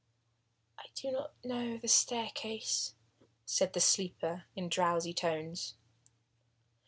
"I 0.79 0.85
do 0.95 1.11
not 1.11 1.35
know 1.45 1.77
the 1.77 1.87
staircase," 1.87 2.95
said 3.45 3.73
the 3.73 3.79
sleeper 3.79 4.45
in 4.55 4.67
drowsy 4.67 5.13
tones. 5.13 5.75